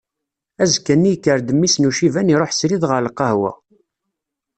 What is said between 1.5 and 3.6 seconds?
mmi-s n uciban iruḥ srid ɣer lqahwa.